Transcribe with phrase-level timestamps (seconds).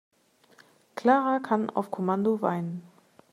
[0.95, 2.81] Clara kann auf Kommando weinen.